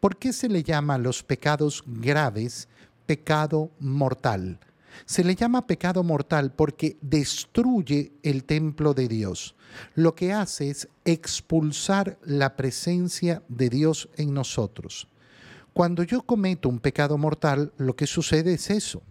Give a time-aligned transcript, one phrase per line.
[0.00, 2.68] ¿Por qué se le llama a los pecados graves
[3.04, 4.58] pecado mortal?
[5.04, 9.54] Se le llama pecado mortal porque destruye el templo de Dios.
[9.94, 15.06] Lo que hace es expulsar la presencia de Dios en nosotros.
[15.74, 19.02] Cuando yo cometo un pecado mortal, lo que sucede es eso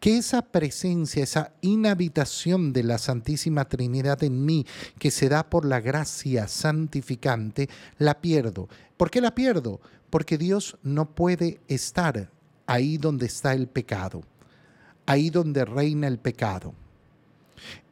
[0.00, 4.66] que esa presencia, esa inhabitación de la Santísima Trinidad en mí,
[4.98, 8.68] que se da por la gracia santificante, la pierdo.
[8.96, 9.80] ¿Por qué la pierdo?
[10.10, 12.30] Porque Dios no puede estar
[12.66, 14.22] ahí donde está el pecado,
[15.06, 16.74] ahí donde reina el pecado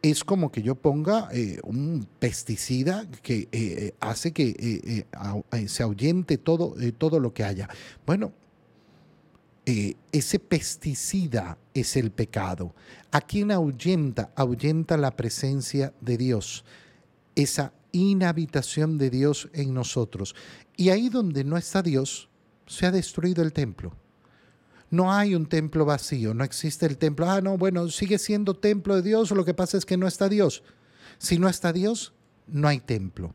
[0.02, 5.04] es como que yo ponga eh, un pesticida que eh, eh, hace que
[5.66, 7.68] se ahuyente todo, todo lo que haya.
[8.04, 8.32] Bueno,
[9.68, 12.72] eh, ese pesticida es el pecado.
[13.10, 14.30] ¿A quién ahuyenta?
[14.36, 16.64] Ahuyenta la presencia de Dios,
[17.34, 20.36] esa inhabitación de Dios en nosotros.
[20.76, 22.28] Y ahí donde no está Dios,
[22.66, 23.92] se ha destruido el templo.
[24.88, 27.28] No hay un templo vacío, no existe el templo.
[27.28, 30.28] Ah, no, bueno, sigue siendo templo de Dios, lo que pasa es que no está
[30.28, 30.62] Dios.
[31.18, 32.12] Si no está Dios,
[32.46, 33.34] no hay templo.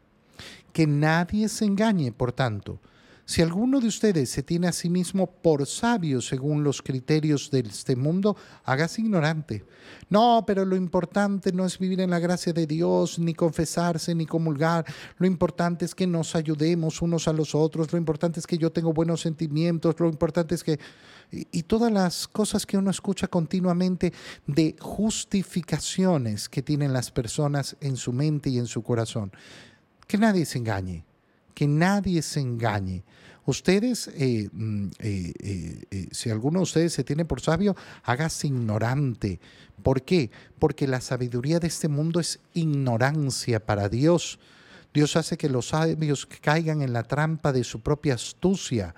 [0.72, 2.80] Que nadie se engañe, por tanto.
[3.32, 7.60] Si alguno de ustedes se tiene a sí mismo por sabio según los criterios de
[7.60, 9.64] este mundo, hágase ignorante.
[10.10, 14.26] No, pero lo importante no es vivir en la gracia de Dios, ni confesarse, ni
[14.26, 14.84] comulgar.
[15.18, 17.90] Lo importante es que nos ayudemos unos a los otros.
[17.94, 19.98] Lo importante es que yo tengo buenos sentimientos.
[19.98, 20.78] Lo importante es que...
[21.32, 24.12] Y, todas las cosas que uno escucha continuamente
[24.46, 29.32] de justificaciones que tienen las personas en su mente y en su corazón.
[30.06, 31.06] Que nadie se engañe
[31.54, 33.04] que nadie se engañe.
[33.46, 35.34] Ustedes, eh, mm, eh,
[35.90, 39.40] eh, si alguno de ustedes se tiene por sabio, hágase ignorante.
[39.82, 40.30] ¿Por qué?
[40.60, 44.40] Porque la sabiduría de este mundo es ignorancia para Dios.
[44.94, 48.94] Dios hace que los sabios caigan en la trampa de su propia astucia.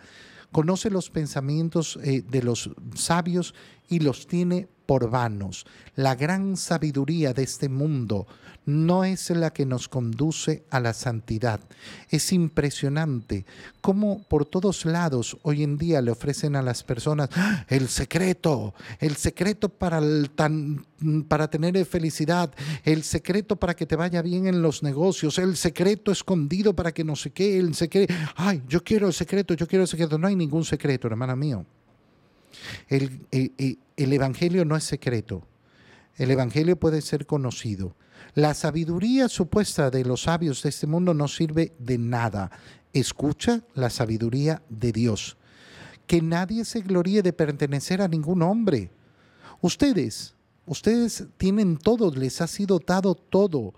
[0.51, 3.55] Conoce los pensamientos de los sabios
[3.88, 4.67] y los tiene
[4.99, 5.66] por.
[5.95, 8.28] La gran sabiduría de este mundo
[8.66, 11.59] no es la que nos conduce a la santidad.
[12.09, 13.45] Es impresionante
[13.81, 17.66] cómo por todos lados hoy en día le ofrecen a las personas ¡Ah!
[17.67, 20.01] el secreto, el secreto para,
[21.28, 22.51] para tener felicidad,
[22.84, 27.03] el secreto para que te vaya bien en los negocios, el secreto escondido para que
[27.03, 30.17] no sé qué, el secreto, ay, yo quiero el secreto, yo quiero el secreto.
[30.17, 31.66] No hay ningún secreto, hermana mío.
[32.88, 35.46] El, eh, eh, el, Evangelio no es secreto.
[36.16, 37.96] El Evangelio puede ser conocido.
[38.36, 42.52] La sabiduría supuesta de los sabios de este mundo no sirve de nada.
[42.94, 45.38] Escucha la sabiduría de Dios.
[46.08, 48.91] Que nadie se gloríe de pertenecer a ningún hombre.
[49.62, 50.35] Ustedes,
[50.66, 53.74] ustedes tienen todo, les ha sido dado todo.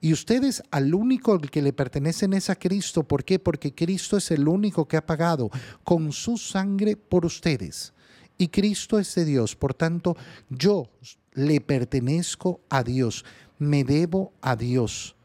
[0.00, 3.02] Y ustedes al único al que le pertenecen es a Cristo.
[3.02, 3.38] ¿Por qué?
[3.38, 5.50] Porque Cristo es el único que ha pagado
[5.82, 7.92] con su sangre por ustedes
[8.38, 9.56] y Cristo es de Dios.
[9.56, 10.16] Por tanto,
[10.48, 10.88] yo
[11.32, 13.24] le pertenezco a Dios,
[13.58, 15.16] me debo a Dios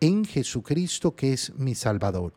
[0.00, 2.32] en Jesucristo que es mi Salvador.